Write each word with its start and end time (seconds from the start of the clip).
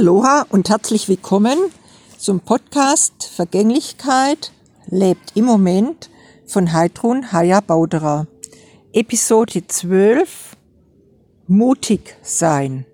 Aloha 0.00 0.46
und 0.48 0.70
herzlich 0.70 1.10
willkommen 1.10 1.58
zum 2.16 2.40
Podcast 2.40 3.30
Vergänglichkeit 3.36 4.50
lebt 4.86 5.32
im 5.34 5.44
Moment 5.44 6.08
von 6.46 6.72
Heidrun 6.72 7.32
Haya 7.32 7.60
Bauderer. 7.60 8.26
Episode 8.94 9.66
12 9.66 10.56
Mutig 11.48 12.16
sein. 12.22 12.86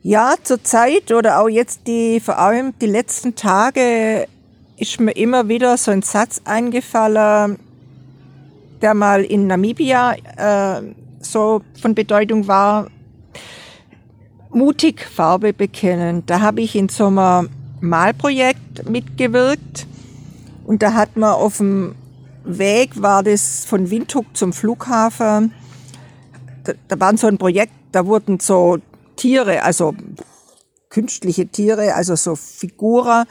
Ja, 0.00 0.36
zur 0.42 0.64
Zeit 0.64 1.12
oder 1.12 1.40
auch 1.42 1.50
jetzt 1.50 1.86
die, 1.86 2.18
vor 2.18 2.38
allem 2.38 2.72
die 2.80 2.86
letzten 2.86 3.34
Tage 3.34 4.26
ist 4.78 4.98
mir 4.98 5.12
immer 5.12 5.46
wieder 5.48 5.76
so 5.76 5.90
ein 5.90 6.00
Satz 6.00 6.40
eingefallen, 6.46 7.58
der 8.80 8.94
mal 8.94 9.24
in 9.24 9.46
Namibia 9.46 10.14
äh, 10.38 10.94
so 11.20 11.60
von 11.78 11.94
Bedeutung 11.94 12.48
war, 12.48 12.86
mutig 14.50 15.04
Farbe 15.04 15.52
bekennen. 15.52 16.24
Da 16.26 16.40
habe 16.40 16.60
ich 16.60 16.76
in 16.76 16.88
so 16.88 17.06
einem 17.06 17.48
Malprojekt 17.80 18.88
mitgewirkt. 18.88 19.86
Und 20.64 20.82
da 20.82 20.94
hat 20.94 21.16
man 21.16 21.32
auf 21.32 21.58
dem 21.58 21.94
Weg, 22.44 23.00
war 23.02 23.22
das 23.22 23.64
von 23.64 23.90
Windhoek 23.90 24.26
zum 24.34 24.52
Flughafen, 24.52 25.52
da, 26.64 26.72
da 26.88 27.00
war 27.00 27.16
so 27.16 27.26
ein 27.26 27.38
Projekt, 27.38 27.72
da 27.92 28.06
wurden 28.06 28.40
so 28.40 28.78
Tiere, 29.16 29.62
also 29.62 29.94
künstliche 30.88 31.48
Tiere, 31.48 31.94
also 31.94 32.14
so 32.16 32.36
Figuren, 32.36 33.26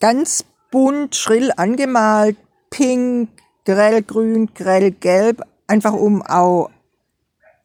ganz 0.00 0.44
bunt, 0.70 1.16
schrill 1.16 1.52
angemalt, 1.56 2.36
pink, 2.70 3.28
grellgrün, 3.64 4.52
grellgelb, 4.54 5.42
einfach 5.66 5.92
um 5.92 6.22
auch 6.22 6.70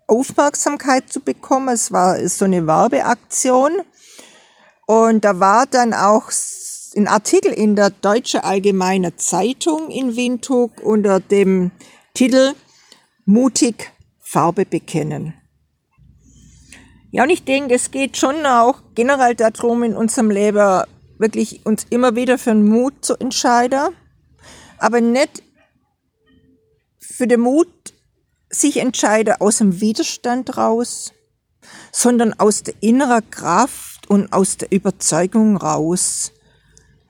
Aufmerksamkeit 0.10 1.12
zu 1.12 1.20
bekommen. 1.20 1.70
Es 1.70 1.92
war 1.92 2.28
so 2.28 2.46
eine 2.46 2.66
Werbeaktion. 2.66 3.72
Und 4.86 5.24
da 5.24 5.40
war 5.40 5.66
dann 5.68 5.94
auch 5.94 6.32
ein 6.96 7.08
Artikel 7.08 7.54
in 7.54 7.76
der 7.76 7.92
Deutsche 7.92 8.44
Allgemeine 8.44 9.16
Zeitung 9.16 9.90
in 9.92 10.16
Windhoek 10.16 10.82
unter 10.82 11.20
dem 11.20 11.72
Titel 12.14 12.54
Mutig 13.26 13.92
Farbe 14.20 14.66
bekennen. 14.66 15.34
Ja, 17.12 17.24
und 17.24 17.30
ich 17.30 17.44
denke, 17.44 17.76
es 17.76 17.92
geht 17.92 18.18
schon 18.18 18.46
auch 18.46 18.82
generell 18.96 19.36
darum, 19.36 19.84
in 19.84 19.96
unserem 19.96 20.30
Leben 20.30 20.84
wirklich 21.18 21.66
uns 21.66 21.86
immer 21.90 22.16
wieder 22.16 22.38
für 22.38 22.52
den 22.52 22.68
Mut 22.68 23.06
zu 23.06 23.16
entscheiden, 23.18 23.90
aber 24.78 25.02
nicht 25.02 25.44
für 27.00 27.28
den 27.28 27.42
Mut 27.42 27.68
sich 28.50 28.78
entscheide 28.78 29.42
aus 29.42 29.58
dem 29.58 29.80
Widerstand 29.82 30.58
raus, 30.58 31.14
sondern 31.92 32.34
aus 32.34 32.64
der 32.64 32.74
inneren 32.82 33.30
Kraft 33.30 34.10
und 34.10 34.32
aus 34.34 34.58
der 34.58 34.72
Überzeugung 34.72 35.58
raus. 35.58 36.32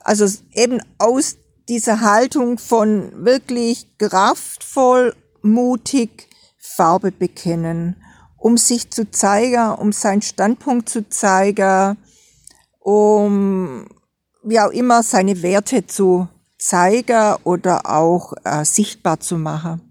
Also 0.00 0.26
eben 0.52 0.80
aus 0.98 1.36
dieser 1.68 2.00
Haltung 2.00 2.58
von 2.58 3.24
wirklich 3.24 3.86
kraftvoll, 3.98 5.14
mutig 5.42 6.28
Farbe 6.58 7.12
bekennen, 7.12 7.96
um 8.36 8.56
sich 8.56 8.90
zu 8.90 9.10
zeigen, 9.10 9.74
um 9.74 9.92
seinen 9.92 10.22
Standpunkt 10.22 10.88
zu 10.88 11.08
zeigen, 11.08 11.96
um 12.78 13.86
wie 14.42 14.60
auch 14.60 14.70
immer 14.70 15.02
seine 15.02 15.42
Werte 15.42 15.86
zu 15.86 16.28
zeigen 16.58 17.36
oder 17.44 17.88
auch 17.88 18.32
äh, 18.44 18.64
sichtbar 18.64 19.20
zu 19.20 19.36
machen. 19.36 19.89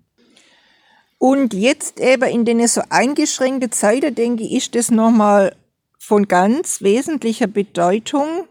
Und 1.19 1.53
jetzt 1.53 1.99
eben 1.99 2.29
in 2.29 2.45
den 2.45 2.65
so 2.67 2.81
eingeschränkten 2.89 3.73
Zeiten, 3.73 4.15
denke 4.15 4.43
ich, 4.43 4.53
ist 4.53 4.75
das 4.75 4.89
nochmal 4.89 5.53
von 5.99 6.29
ganz 6.29 6.81
wesentlicher 6.81 7.47
Bedeutung, 7.47 8.45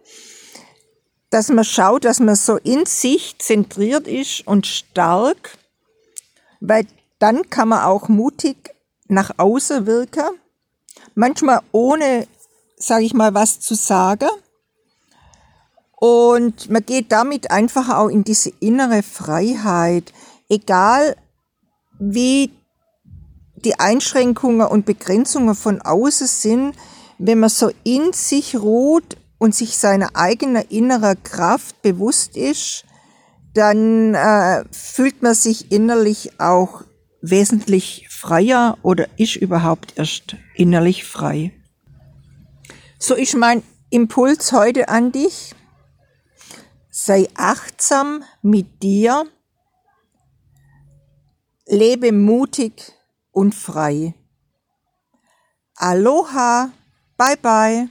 dass 1.31 1.49
man 1.49 1.65
schaut, 1.65 2.05
dass 2.05 2.21
man 2.21 2.37
so 2.37 2.57
in 2.59 2.85
sich 2.85 3.39
zentriert 3.39 4.07
ist 4.07 4.47
und 4.47 4.67
stark, 4.67 5.57
weil 6.61 6.87
dann 7.19 7.49
kann 7.49 7.69
man 7.69 7.85
auch 7.85 8.09
mutig 8.09 8.75
nach 9.09 9.39
außen 9.39 9.87
wirken, 9.87 10.29
manchmal 11.15 11.63
ohne, 11.73 12.29
sage 12.77 13.05
ich 13.05 13.15
mal, 13.15 13.33
was 13.33 13.61
zu 13.61 13.75
sagen. 13.75 14.29
Und 15.97 16.69
man 16.69 16.85
geht 16.85 17.11
damit 17.13 17.51
einfach 17.51 17.89
auch 17.89 18.09
in 18.09 18.25
diese 18.25 18.53
innere 18.61 19.03
Freiheit, 19.03 20.13
egal 20.49 21.17
wie 21.99 22.58
die 23.65 23.79
Einschränkungen 23.79 24.67
und 24.67 24.87
Begrenzungen 24.87 25.55
von 25.55 25.81
außen 25.81 26.27
sind, 26.27 26.75
wenn 27.19 27.41
man 27.41 27.51
so 27.51 27.71
in 27.85 28.13
sich 28.13 28.57
ruht 28.57 29.17
und 29.39 29.55
sich 29.55 29.77
seiner 29.77 30.15
eigenen 30.15 30.65
inneren 30.69 31.23
Kraft 31.23 31.83
bewusst 31.83 32.37
ist, 32.37 32.85
dann 33.55 34.15
äh, 34.15 34.65
fühlt 34.71 35.23
man 35.23 35.35
sich 35.35 35.73
innerlich 35.73 36.41
auch 36.41 36.85
wesentlich 37.21 38.07
freier 38.09 38.79
oder 38.83 39.09
ist 39.17 39.37
überhaupt 39.37 39.95
erst 39.97 40.37
innerlich 40.55 41.05
frei. 41.05 41.53
So 42.99 43.15
ist 43.15 43.37
mein 43.37 43.63
Impuls 43.91 44.53
heute 44.53 44.89
an 44.89 45.13
dich. 45.13 45.55
Sei 46.91 47.29
achtsam 47.35 48.23
mit 48.43 48.83
dir, 48.83 49.25
lebe 51.67 52.13
mutig 52.13 52.98
und 53.39 53.55
frei. 53.55 54.15
Aloha, 55.77 56.73
bye 57.17 57.37
bye. 57.37 57.89